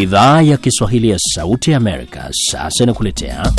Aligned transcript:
Idhaa 0.00 0.42
ya 0.42 0.56
Kiswahili 0.56 1.08
ya 1.10 1.18
Sauti 1.18 1.70
ya 1.70 1.76
Amerika 1.76 2.28
sasa 2.32 2.84
inakuletea 2.84 3.52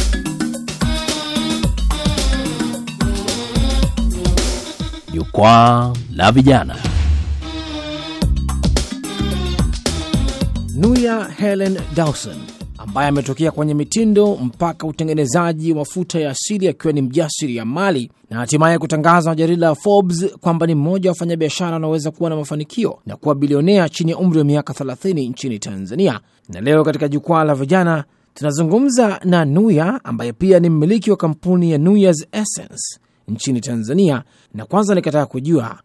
Jukwaa 5.13 5.93
la 6.15 6.31
Vijana. 6.31 6.75
Nuya 10.75 11.27
Helen 11.37 11.77
Dawson 11.95 12.35
ambaye 12.81 13.07
ametokea 13.07 13.51
kwenye 13.51 13.73
mitindo 13.73 14.35
mpaka 14.35 14.87
utengenezaji 14.87 15.71
wa 15.71 15.77
mafuta 15.77 16.19
ya 16.19 16.31
asili 16.31 16.67
akiwa 16.67 16.93
ni 16.93 17.01
mjasiri 17.01 17.55
ya 17.55 17.65
mali 17.65 18.11
na 18.29 18.37
hatimaye 18.37 18.77
kutangazwa 18.77 19.31
na 19.31 19.35
jarida 19.35 19.67
la 19.67 19.75
Forbes 19.75 20.25
kwamba 20.39 20.67
ni 20.67 20.75
mmoja 20.75 21.09
wa 21.09 21.11
wafanyabiashara 21.13 21.71
wanaoweza 21.73 22.11
kuwa 22.11 22.29
na 22.29 22.35
mafanikio 22.35 22.99
na 23.05 23.15
kuwa 23.15 23.35
bilionea 23.35 23.89
chini 23.89 24.11
ya 24.11 24.17
umri 24.17 24.39
wa 24.39 24.45
miaka 24.45 24.73
30 24.73 25.29
nchini 25.29 25.59
Tanzania. 25.59 26.19
Na 26.49 26.61
leo 26.61 26.83
katika 26.83 27.07
jukwaa 27.07 27.43
la 27.43 27.55
vijana 27.55 28.03
tunazungumza 28.33 29.19
na 29.23 29.45
Nuya 29.45 29.99
ambaye 30.03 30.33
pia 30.33 30.59
ni 30.59 30.69
mmiliki 30.69 31.11
wa 31.11 31.17
kampuni 31.17 31.71
ya 31.71 31.77
Nuya's 31.77 32.27
Essence 32.31 32.99
nchini 33.27 33.61
Tanzania, 33.61 34.23
na 34.53 34.65
kwanza 34.65 34.95
nikataka 34.95 35.25
kujua 35.25 35.79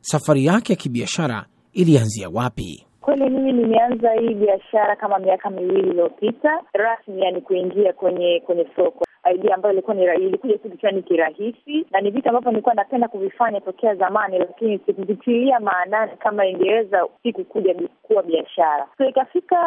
safari 0.00 0.46
yake 0.46 0.72
ya 0.72 0.76
kibiashara 0.76 1.46
ilianzia 1.72 2.28
wapi? 2.28 2.84
Kweli 3.08 3.30
mimi 3.30 3.52
nimeanza 3.52 4.12
hii 4.12 4.34
biashara 4.34 4.96
kama 4.96 5.18
miaka 5.18 5.50
miwili 5.50 5.88
iliyopita. 5.88 6.60
Rasmi, 6.72 7.22
yani 7.22 7.40
kuingia 7.40 7.92
kwenye 7.92 8.40
kwenye 8.46 8.66
soko 8.76 9.07
idea 9.34 9.54
ambayo 9.54 9.72
ilikuwa 9.72 9.96
ni 9.96 10.04
ilikuja 10.04 10.58
tu 10.58 10.70
kichwani 10.70 11.02
kirahisi, 11.02 11.86
na 11.90 12.00
ni 12.00 12.10
vitu 12.10 12.28
ambavyo 12.28 12.50
nilikuwa 12.50 12.74
napenda 12.74 13.08
kuvifanya 13.08 13.60
tokea 13.60 13.94
zamani, 13.94 14.38
lakini 14.38 14.78
sikuvitilia 14.86 15.60
maanani 15.60 16.12
kama 16.18 16.46
ingeweza 16.46 17.06
siku 17.22 17.44
kuja 17.44 17.74
kuwa 18.02 18.22
biashara. 18.22 18.86
So 18.98 19.04
ikafika 19.08 19.58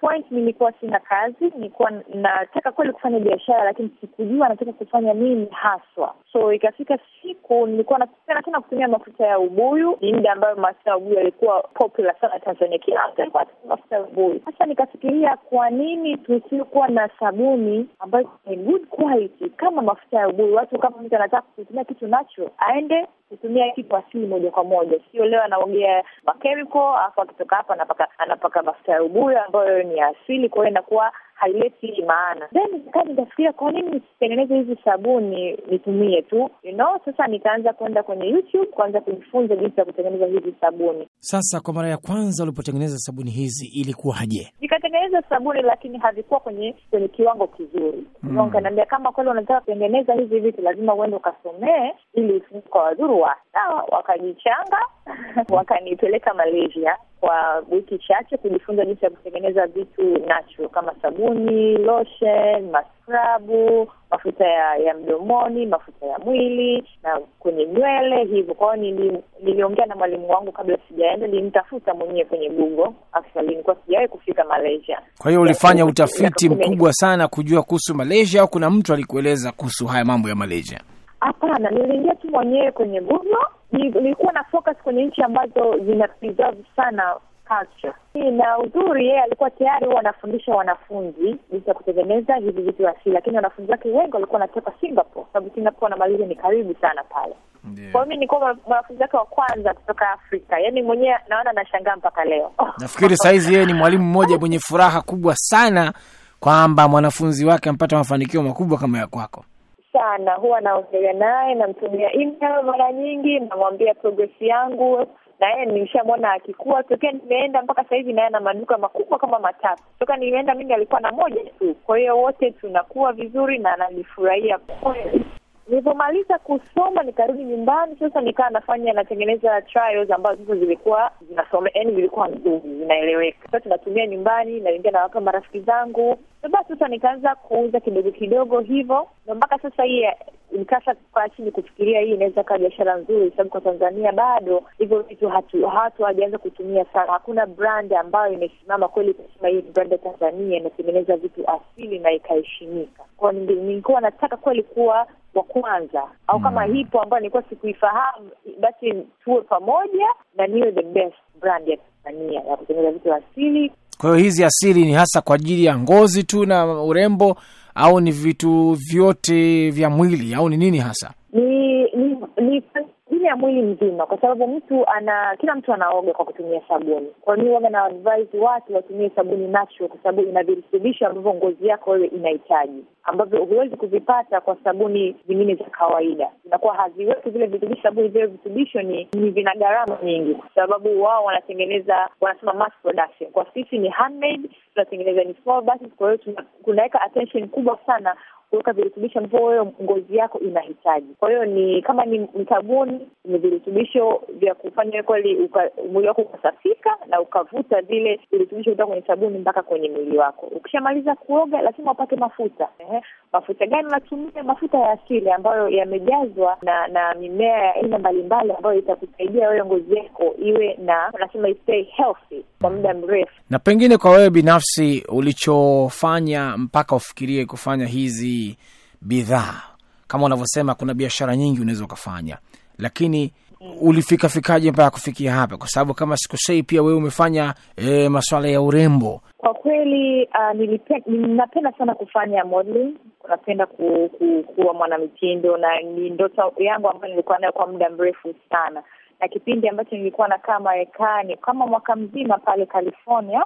point 0.00 0.30
nilikuwa 0.30 0.72
sina 0.72 1.00
kazi, 1.00 1.52
nilikuwa 1.56 1.90
nataka 2.14 2.72
kweli 2.72 2.92
kufanya 2.92 3.20
biashara, 3.20 3.64
lakini 3.64 3.90
sikujua 4.00 4.48
nataka 4.48 4.72
kufanya 4.72 5.14
nini 5.14 5.46
haswa. 5.50 6.14
So 6.32 6.52
ikafika 6.52 6.98
siku 7.22 7.66
nilikuwa 7.66 7.98
napenda 7.98 8.42
tena 8.42 8.60
kutumia 8.60 8.88
mafuta 8.88 9.26
ya 9.26 9.38
ubuyu. 9.38 9.98
Ni 10.00 10.12
muda 10.12 10.32
ambayo 10.32 10.56
mafuta 10.56 10.90
ya 10.90 10.96
ubuyu 10.96 11.16
yalikuwa 11.16 11.62
popular 11.62 12.14
sana 12.20 12.38
Tanzania, 12.40 12.78
kila 12.78 13.08
mtu 13.08 13.22
alikuwa 13.22 13.46
mafuta 13.68 13.96
ya 13.96 14.02
ubuyu. 14.02 14.40
Sasa 14.44 14.66
nikafikiria 14.66 15.36
kwa 15.36 15.70
nini 15.70 16.16
tusiokuwa 16.16 16.88
na 16.88 17.08
sabuni 17.20 17.88
ambayo 17.98 18.30
ni 18.46 18.56
good 18.56 18.86
quality 19.02 19.50
kama 19.50 19.82
mafuta 19.82 20.18
ya 20.18 20.28
ubuyu. 20.28 20.54
Watu 20.54 20.78
kama 20.78 21.02
mtu 21.02 21.16
anataka 21.16 21.42
kutumia 21.56 21.84
kitu 21.84 22.06
natural, 22.06 22.50
aende 22.58 23.06
kutumia 23.28 23.70
kitu 23.72 23.96
asili 23.96 24.26
moja 24.26 24.50
kwa 24.50 24.64
moja, 24.64 25.00
sio 25.12 25.24
leo 25.24 25.42
anaongea 25.42 26.04
makemiko 26.24 26.96
alafu 26.96 27.20
akitoka 27.20 27.56
hapa 27.56 27.74
anapaka 27.74 28.08
anapaka 28.18 28.62
mafuta 28.62 28.92
ya 28.92 29.02
ubuyu 29.02 29.38
ambayo 29.40 29.82
ni 29.82 30.00
asili, 30.00 30.48
kwa 30.48 30.58
hiyo 30.62 30.70
inakuwa 30.70 31.12
haileti 31.38 32.02
maana. 32.06 32.48
Then 32.52 32.72
nikaa 32.84 33.02
nikafikiria 33.02 33.52
kwa 33.52 33.72
nini 33.72 33.90
nisitengeneze 33.90 34.56
hizi 34.56 34.76
sabuni 34.84 35.58
nitumie 35.70 36.22
tu 36.22 36.50
you 36.62 36.72
know. 36.74 36.98
Sasa 37.04 37.26
nikaanza 37.26 37.72
kwenda 37.72 38.02
kwenye 38.02 38.24
YouTube 38.26 38.66
kuanza 38.66 39.00
kujifunza 39.00 39.56
jinsi 39.56 39.80
ya 39.80 39.84
kutengeneza 39.84 40.26
hizi 40.26 40.54
sabuni. 40.60 41.08
Sasa 41.18 41.60
kwa 41.60 41.74
mara 41.74 41.88
ya 41.88 41.96
kwanza 41.96 42.42
ulipotengeneza 42.42 42.96
sabuni 42.98 43.30
hizi 43.30 43.66
ilikuwaje? 43.80 44.52
Nikatengeneza 44.60 45.22
sabuni 45.28 45.62
lakini 45.62 45.98
havikuwa 45.98 46.40
kwenye 46.40 46.74
kwenye 46.90 47.08
kiwango 47.08 47.46
kizuri. 47.46 48.04
Mm. 48.22 48.38
Ukaniambia 48.38 48.86
kama 48.86 49.12
kweli 49.12 49.30
unataka 49.30 49.60
kutengeneza 49.60 50.14
hizi 50.14 50.40
vitu 50.40 50.62
lazima 50.62 50.94
uende 50.94 51.16
ukasomee 51.16 51.92
ili 52.14 52.40
kwa 52.70 52.82
wadhuru 52.82 53.20
wa 53.20 53.36
sawa. 53.52 53.84
Wakajichanga 53.88 54.78
wakanipeleka 55.56 56.34
Malaysia 56.34 56.96
kwa 57.20 57.64
wiki 57.70 57.98
chache 57.98 58.36
kujifunza 58.36 58.84
jinsi 58.84 59.04
ya 59.04 59.10
kutengeneza 59.10 59.66
vitu 59.66 60.02
natural 60.02 60.68
kama 60.70 60.94
sabuni, 61.02 61.76
lotion, 61.76 62.70
maskrabu, 62.70 63.88
mafuta 64.10 64.44
ya, 64.46 64.76
ya 64.76 64.94
mdomoni, 64.94 65.66
mafuta 65.66 66.06
ya 66.06 66.18
mwili 66.18 66.84
na 67.02 67.20
kwenye 67.38 67.66
nywele 67.66 68.24
hivyo. 68.24 68.54
Kwa 68.54 68.76
hiyo 68.76 68.90
nili, 68.94 69.18
niliongea 69.42 69.86
na 69.86 69.96
mwalimu 69.96 70.30
wangu 70.30 70.52
kabla 70.52 70.78
sijaenda, 70.88 71.26
nilimtafuta 71.26 71.94
mwenyewe 71.94 72.24
kwenye 72.24 72.48
Google. 72.50 72.90
Actually 73.12 73.48
nilikuwa 73.48 73.76
sijawahi 73.86 74.08
kufika 74.08 74.44
Malaysia. 74.44 75.00
Kwa 75.18 75.30
hiyo 75.30 75.40
ulifanya 75.42 75.86
utafiti 75.86 76.48
mkubwa 76.48 76.92
sana 76.92 77.28
kujua 77.28 77.62
kuhusu 77.62 77.94
Malaysia, 77.94 78.40
au 78.42 78.48
kuna 78.48 78.70
mtu 78.70 78.92
alikueleza 78.92 79.52
kuhusu 79.52 79.86
haya 79.86 80.04
mambo 80.04 80.28
ya 80.28 80.34
Malaysia? 80.34 80.80
Hapana, 81.20 81.70
niliingia 81.70 82.14
tu 82.14 82.28
mwenyewe 82.30 82.72
kwenye 82.72 83.00
Google. 83.00 83.36
Nilikuwa 83.72 84.32
na 84.32 84.44
focus 84.44 84.76
kwenye 84.84 85.04
nchi 85.04 85.22
ambazo 85.22 85.78
zina 85.78 86.08
preserve 86.08 86.64
sana 86.76 87.16
culture 87.48 87.94
na 88.30 88.58
uzuri, 88.58 89.06
yeye 89.06 89.22
alikuwa 89.22 89.50
tayari 89.50 89.86
huwa 89.86 90.00
anafundisha 90.00 90.52
wanafunzi 90.54 91.36
jinsi 91.52 91.68
ya 91.68 91.74
kutengeneza 91.74 92.36
hivi 92.36 92.62
vitu 92.62 92.88
asili, 92.88 93.14
lakini 93.14 93.36
wanafunzi 93.36 93.70
wake 93.72 93.88
wengi 93.88 94.12
walikuwa 94.12 94.40
wanatoka 94.40 94.72
Singapore, 94.80 95.26
sababu 95.32 95.54
Singapore 95.54 95.90
na 95.90 95.96
Malaysia 95.96 96.26
ni 96.26 96.34
karibu 96.36 96.74
sana 96.80 97.04
pale. 97.04 97.34
Yeah. 97.76 97.92
Kwa 97.92 98.00
hiyo 98.00 98.06
mi 98.08 98.14
nilikuwa 98.14 98.56
mwanafunzi 98.66 99.02
wake 99.02 99.16
wa 99.16 99.24
kwanza 99.24 99.74
kutoka 99.74 100.10
Afrika, 100.10 100.58
yaani 100.60 100.82
mwenyewe 100.82 101.16
naona 101.28 101.52
nashangaa 101.52 101.96
mpaka 101.96 102.24
leo. 102.24 102.50
Nafikiri 102.80 103.16
sahizi 103.16 103.54
yeye 103.54 103.66
ni 103.66 103.74
mwalimu 103.74 104.04
mmoja 104.04 104.38
mwenye 104.38 104.58
furaha 104.58 105.00
kubwa 105.02 105.34
sana 105.36 105.92
kwamba 106.40 106.88
mwanafunzi 106.88 107.46
wake 107.46 107.68
amepata 107.68 107.96
mafanikio 107.96 108.42
makubwa 108.42 108.78
kama 108.78 108.98
ya 108.98 109.06
kwako 109.06 109.44
sana. 109.92 110.34
Huwa 110.34 110.60
naongea 110.60 111.12
naye, 111.12 111.54
namtumia 111.54 112.12
email 112.12 112.62
mara 112.64 112.92
nyingi, 112.92 113.40
namwambia 113.40 113.94
progress 113.94 114.30
yangu 114.40 115.06
na 115.40 115.50
yeye 115.50 115.66
nimeshamwona 115.66 116.32
akikua 116.32 116.82
tokea 116.82 117.12
nimeenda 117.12 117.62
mpaka 117.62 117.82
sasa 117.82 117.96
hivi, 117.96 118.12
naye 118.12 118.26
ana 118.26 118.40
maduka 118.40 118.78
makubwa 118.78 119.18
kama 119.18 119.38
matatu. 119.38 119.82
Toka 119.98 120.16
nimeenda 120.16 120.54
mimi 120.54 120.74
alikuwa 120.74 121.00
na 121.00 121.12
moja 121.12 121.44
tu, 121.58 121.74
kwa 121.74 121.98
hiyo 121.98 122.18
wote 122.18 122.50
tunakuwa 122.50 123.12
vizuri 123.12 123.58
na 123.58 123.74
ananifurahia 123.74 124.58
kweli. 124.58 125.24
Nilipomaliza 125.68 126.38
kusoma 126.38 127.02
nikarudi 127.02 127.44
nyumbani, 127.44 127.96
sasa 127.98 128.20
nikaa 128.20 128.50
nafanya 128.50 128.92
natengeneza 128.92 129.62
trials 129.62 130.10
ambazo 130.10 130.36
sasa 130.42 130.54
zilikuwa 130.56 131.10
zinasome, 131.28 131.70
yani 131.74 131.94
zilikuwa 131.94 132.28
nzuri 132.28 132.60
zinaeleweka. 132.78 133.38
Sasa 133.46 133.60
tunatumia 133.60 134.06
nyumbani, 134.06 134.60
naingia 134.60 134.90
nawapa 134.90 135.20
marafiki 135.20 135.60
zangu. 135.60 136.18
Basi 136.50 136.68
sasa 136.68 136.88
nikaanza 136.88 137.34
kuuza 137.34 137.80
kidogo 137.80 138.10
kidogo 138.10 138.60
hivyo, 138.60 139.06
na 139.26 139.34
mpaka 139.34 139.58
sasa 139.58 139.82
hii 139.84 140.06
nikasa 140.52 140.94
kukaa 140.94 141.28
chini 141.28 141.50
kufikiria 141.50 142.00
hii 142.00 142.14
inaweza 142.14 142.44
kaa 142.44 142.58
biashara 142.58 142.96
nzuri, 142.96 143.30
sababu 143.30 143.50
kwa 143.50 143.60
Tanzania 143.60 144.12
bado 144.12 144.62
hivyo 144.78 145.02
vitu 145.02 145.28
hatu 145.28 145.66
hawajaanza 145.98 146.38
kutumia 146.38 146.84
sana. 146.84 147.12
Hakuna 147.12 147.46
brand 147.46 147.92
ambayo 147.94 148.32
imesimama 148.32 148.88
kweli 148.88 149.14
kusema 149.14 149.48
hii 149.48 149.62
brand 149.62 149.92
ya 149.92 149.98
Tanzania 149.98 150.56
inatengeneza 150.58 151.16
vitu 151.16 151.44
asili 151.50 151.98
na 151.98 152.12
ikaheshimika. 152.12 153.04
Kwa 153.16 153.32
nilikuwa 153.32 154.00
nataka 154.00 154.36
kweli 154.36 154.62
kuwa 154.62 155.06
wa 155.34 155.42
kwanza 155.42 156.08
au 156.26 156.40
kama 156.40 156.66
mm, 156.66 156.74
hipo 156.74 157.00
ambayo 157.00 157.20
nilikuwa 157.20 157.42
sikuifahamu, 157.42 158.30
basi 158.60 158.94
tuwe 159.24 159.40
pamoja 159.40 160.06
na 160.36 160.46
niwe 160.46 160.72
the 160.72 160.82
best 160.82 161.16
brand 161.40 161.68
ya 161.68 161.76
Tanzania 162.04 162.40
ya 162.40 162.56
kutengeneza 162.56 162.92
vitu 162.92 163.14
asili. 163.14 163.72
Kwa 163.98 164.10
hiyo 164.10 164.24
hizi 164.24 164.44
asili 164.44 164.84
ni 164.84 164.92
hasa 164.92 165.20
kwa 165.20 165.36
ajili 165.36 165.64
ya 165.64 165.78
ngozi 165.78 166.24
tu 166.24 166.46
na 166.46 166.82
urembo 166.82 167.36
au 167.74 168.00
ni 168.00 168.10
vitu 168.10 168.76
vyote 168.90 169.70
vya 169.70 169.90
mwili 169.90 170.34
au 170.34 170.48
ni 170.48 170.56
nini 170.56 170.78
hasa? 170.78 171.10
Ni 171.32 171.82
ni 171.82 172.16
ni 172.40 172.62
ajili 172.74 173.24
ya 173.24 173.27
mwili 173.38 173.62
mzima, 173.62 174.06
kwa 174.06 174.20
sababu 174.20 174.46
mtu 174.48 174.86
ana 174.88 175.36
kila 175.36 175.54
mtu 175.54 175.72
anaoga 175.72 176.12
kwa 176.12 176.24
kutumia 176.24 176.60
sabuni. 176.68 177.06
Kwa 177.20 177.36
hiyo 177.36 177.54
waga 177.54 177.70
na 177.70 177.84
advise 177.84 178.38
watu 178.38 178.74
watumie 178.74 179.10
sabuni 179.16 179.48
natural, 179.48 179.88
kwa 179.88 179.98
sababu 180.02 180.28
ina 180.28 180.42
virutubisho 180.42 181.06
ambavyo 181.06 181.34
ngozi 181.34 181.66
yako 181.66 181.90
wewe 181.90 182.06
inahitaji, 182.06 182.84
ambavyo 183.04 183.44
huwezi 183.44 183.76
kuvipata 183.76 184.40
kwa 184.40 184.56
sabuni 184.64 185.16
zingine 185.28 185.54
za 185.54 185.64
kawaida. 185.64 186.30
Inakuwa 186.46 186.74
haziweki 186.74 187.30
vile 187.30 187.46
virutubisho, 187.46 187.82
sabuni 187.82 188.08
vile 188.08 188.26
virutubisho 188.26 188.82
ni, 188.82 189.08
ni 189.12 189.30
vina 189.30 189.54
gharama 189.54 189.98
nyingi, 190.02 190.34
kwa 190.34 190.48
sababu 190.54 191.02
wao 191.02 191.24
wanatengeneza, 191.24 192.08
wanasema 192.20 192.54
mass 192.54 192.72
production. 192.82 193.30
Kwa 193.30 193.46
sisi 193.54 193.78
ni 193.78 193.88
handmade, 193.88 194.48
tunatengeneza 194.74 195.24
ni 195.24 195.34
small 195.44 195.62
batches, 195.62 195.88
kwa 195.96 196.12
hiyo 196.12 196.34
tunaweka 196.64 197.00
attention 197.00 197.48
kubwa 197.48 197.78
sana 197.86 198.16
kuweka 198.50 198.72
virutubisho 198.72 199.18
ambavyo 199.18 199.72
ngozi 199.82 200.16
yako 200.16 200.38
inahitaji. 200.38 201.14
Kwa 201.18 201.28
hiyo 201.30 201.44
ni 201.44 201.82
kama 201.82 202.04
ni, 202.04 202.18
ni 202.18 202.46
sabuni 202.48 203.08
ni 203.24 203.38
virutubisho 203.38 204.22
vya 204.28 204.54
kufanya 204.54 205.02
kweli 205.02 205.50
mwili 205.92 206.08
wako 206.08 206.22
ukasafika 206.22 206.97
na 207.08 207.20
ukavuta 207.20 207.80
vile 207.82 208.20
virutubisho 208.32 208.70
kutoka 208.70 208.86
kwenye 208.86 209.06
sabuni 209.06 209.38
mpaka 209.38 209.62
kwenye 209.62 209.88
mwili 209.90 210.18
wako. 210.18 210.46
Ukishamaliza 210.46 211.14
kuoga, 211.14 211.62
lazima 211.62 211.92
upate 211.92 212.16
mafuta. 212.16 212.68
Ehe, 212.78 213.02
mafuta 213.32 213.66
gani 213.66 213.86
unatumia? 213.88 214.42
Mafuta 214.44 214.78
ya 214.78 214.90
asili 214.90 215.30
ambayo 215.30 215.68
yamejazwa 215.68 216.56
na 216.62 216.86
na 216.88 217.14
mimea 217.14 217.58
ya 217.64 217.74
aina 217.74 217.98
mbalimbali 217.98 218.52
ambayo 218.52 218.78
itakusaidia 218.78 219.48
wewe 219.48 219.64
ngozi 219.66 219.96
yako 219.96 220.34
iwe 220.44 220.76
na 220.84 221.10
unasema 221.14 221.48
stay 221.62 221.82
healthy 221.82 222.42
kwa 222.60 222.70
muda 222.70 222.94
mrefu. 222.94 223.32
Na 223.50 223.58
pengine 223.58 223.96
kwa 223.96 224.10
wewe 224.10 224.30
binafsi 224.30 225.04
ulichofanya 225.08 226.56
mpaka 226.56 226.96
ufikirie 226.96 227.46
kufanya 227.46 227.86
hizi 227.86 228.56
bidhaa, 229.02 229.62
kama 230.06 230.24
unavyosema, 230.26 230.74
kuna 230.74 230.94
biashara 230.94 231.36
nyingi 231.36 231.60
unaweza 231.60 231.84
ukafanya, 231.84 232.38
lakini 232.78 233.32
ulifika 233.80 234.28
fikaje 234.28 234.70
mpaka 234.70 234.90
kufikia 234.90 235.32
hapa? 235.32 235.56
Kwa 235.56 235.68
sababu 235.68 235.94
kama 235.94 236.16
sikosei, 236.16 236.62
pia 236.62 236.82
wewe 236.82 236.96
umefanya 236.96 237.54
e, 237.76 238.08
masuala 238.08 238.48
ya 238.48 238.60
urembo. 238.62 239.20
Kwa 239.38 239.54
kweli 239.54 240.24
uh, 240.24 241.72
sana 241.78 241.94
kufanya 241.94 242.44
modeling, 242.44 242.94
napenda 243.28 243.66
ku, 243.66 244.10
ku, 244.18 244.42
kuwa 244.54 244.74
mwanamitindo 244.74 245.56
na 245.56 245.80
ni 245.80 246.10
ndoto 246.10 246.52
yangu 246.58 246.90
ambayo 246.90 247.10
nilikuwa 247.12 247.38
nayo 247.38 247.52
kwa 247.52 247.66
muda 247.66 247.90
mrefu 247.90 248.34
sana, 248.50 248.82
na 249.20 249.28
kipindi 249.28 249.68
ambacho 249.68 249.96
nilikuwa 249.96 250.28
nakaa 250.28 250.58
Marekani 250.60 251.36
kama 251.36 251.66
mwaka 251.66 251.96
mzima 251.96 252.38
pale 252.38 252.66
California, 252.66 253.44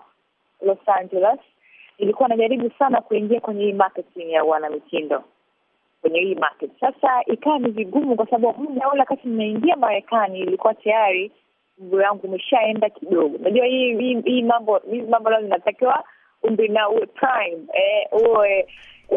Los 0.66 0.78
Angeles, 0.88 1.38
nilikuwa 1.98 2.28
najaribu 2.28 2.70
sana 2.78 3.00
kuingia 3.00 3.40
kwenye 3.40 3.64
hii 3.64 3.72
marketing 3.72 4.30
ya 4.30 4.44
wanamitindo 4.44 5.22
kwenye 6.02 6.20
hii 6.20 6.34
market. 6.34 6.70
Sasa 6.80 7.22
ikawa 7.26 7.58
ni 7.58 7.70
vigumu, 7.70 8.16
kwa 8.16 8.26
sababu 8.26 8.62
muda 8.62 8.88
ule 8.90 9.00
wakati 9.00 9.28
nimeingia 9.28 9.76
Marekani 9.76 10.38
ilikuwa 10.38 10.74
tayari 10.74 11.32
umri 11.78 12.04
wangu 12.04 12.26
umeshaenda 12.26 12.90
kidogo. 12.90 13.36
Unajua 13.36 13.66
hii 13.66 13.96
hii 13.98 14.20
hii 14.24 14.42
mambo 14.42 14.78
hizi 14.90 15.06
mambo 15.06 15.30
leo 15.30 15.42
zinatakiwa 15.42 16.04
umri 16.42 16.68
na 16.68 16.88
uwe 16.88 17.06
prime 17.06 17.58
eh, 17.72 18.08
uwe 18.12 18.66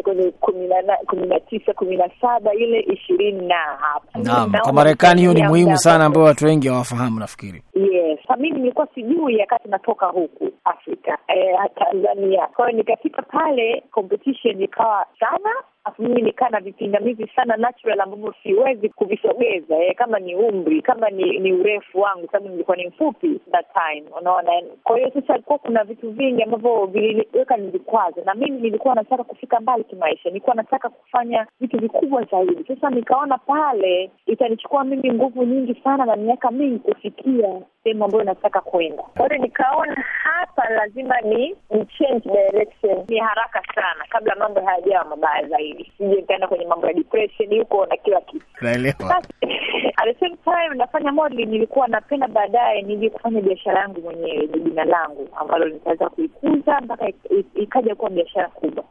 kwenye 0.02 0.30
kumi 0.30 0.66
na 0.68 0.96
kumi 1.06 1.26
na 1.26 1.40
tisa 1.40 1.72
kumi 1.72 1.96
na 1.96 2.08
saba 2.20 2.54
ile 2.54 2.80
ishirini 2.80 3.46
na 3.46 3.56
hapa. 3.56 4.18
Naam, 4.18 4.52
kwa 4.62 4.72
Marekani 4.72 5.20
hiyo 5.20 5.34
ni 5.34 5.42
muhimu 5.42 5.78
sana, 5.78 6.04
ambayo 6.04 6.26
watu 6.26 6.44
wengi 6.44 6.68
hawafahamu 6.68 7.20
nafikiri. 7.20 7.62
Yes, 7.74 8.18
mimi 8.38 8.58
nilikuwa 8.58 8.86
sijui 8.94 9.36
wakati 9.36 9.68
natoka 9.68 10.06
huku 10.06 10.50
Afrika 10.64 11.18
eh, 11.28 11.56
Tanzania. 11.74 12.46
Kwa 12.46 12.66
hiyo 12.68 12.78
nikafika 12.78 13.22
pale, 13.22 13.82
competition 13.90 14.62
ikawa 14.62 15.06
sana 15.20 15.50
afu 15.86 16.02
mimi 16.02 16.22
nikaa 16.22 16.48
na 16.48 16.60
vipingamizi 16.60 17.26
sana 17.36 17.56
natural 17.56 18.00
ambavyo 18.00 18.34
siwezi 18.42 18.88
kuvisogeza 18.88 19.76
eh, 19.84 19.94
kama 19.96 20.18
ni 20.18 20.34
umri 20.36 20.82
kama 20.82 21.10
ni, 21.10 21.38
ni 21.38 21.52
urefu 21.52 22.00
wangu, 22.00 22.26
sababu 22.26 22.48
nilikuwa 22.48 22.76
ni 22.76 22.86
mfupi 22.88 23.40
that 23.52 23.66
time, 23.72 24.06
unaona. 24.20 24.52
Kwa 24.84 24.96
hiyo 24.96 25.10
sasa 25.14 25.34
ilikuwa 25.34 25.58
kuna 25.58 25.84
vitu 25.84 26.10
vingi 26.10 26.42
ambavyo 26.42 26.86
viliweka 26.86 27.56
ni 27.56 27.72
na 28.24 28.34
mimi 28.34 28.60
nilikuwa 28.60 28.94
nataka 28.94 29.24
kufika 29.24 29.60
mbali 29.60 29.84
kimaisha, 29.84 30.28
nilikuwa 30.28 30.56
nataka 30.56 30.88
kufanya 30.88 31.46
vitu 31.60 31.78
vikubwa 31.78 32.24
zaidi. 32.24 32.64
Sasa 32.68 32.90
nikaona 32.90 33.38
pale 33.38 34.10
itanichukua 34.26 34.84
mimi 34.84 35.12
nguvu 35.12 35.44
nyingi 35.44 35.74
sana 35.84 36.04
na 36.04 36.16
miaka 36.16 36.50
mingi 36.50 36.78
kufikia 36.78 37.60
sehemu 37.86 38.04
ambayo 38.04 38.24
nataka 38.24 38.60
kwenda. 38.60 39.02
Kwa 39.02 39.28
hiyo 39.28 39.42
nikaona 39.42 40.04
hapa 40.22 40.68
lazima 40.70 41.20
ni 41.20 41.56
ni 41.70 41.86
change 41.98 42.20
direction 42.30 43.04
ni 43.08 43.18
haraka 43.18 43.62
sana, 43.74 44.04
kabla 44.08 44.34
mambo 44.36 44.60
hayajawa 44.60 45.04
mabaya 45.04 45.48
zaidi, 45.48 45.92
sije 45.98 46.14
nikaenda 46.14 46.48
kwenye 46.48 46.66
mambo 46.66 46.86
ya 46.86 46.92
depression 46.92 47.58
huko 47.58 47.86
na 47.86 47.96
kila 47.96 48.20
kitu. 48.20 48.46
Naelewa. 48.60 49.22
At 49.98 50.04
the 50.04 50.14
same 50.20 50.36
time 50.44 50.74
nafanya 50.76 51.12
modeling, 51.12 51.46
nilikuwa 51.46 51.88
napenda 51.88 52.28
baadaye 52.28 52.82
nije 52.82 53.10
kufanya 53.10 53.40
biashara 53.40 53.80
yangu 53.80 54.00
mwenyewe, 54.00 54.46
jina 54.48 54.84
langu 54.84 55.28
ambalo 55.36 55.68
nitaweza 55.68 56.08
kuikuza 56.08 56.80
mpaka 56.80 57.08
ikaja 57.54 57.94
kuwa 57.94 58.10
biashara 58.10 58.48
kubwa. 58.48 58.84